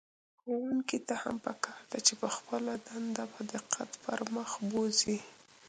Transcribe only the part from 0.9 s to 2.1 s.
ته هم په کار ده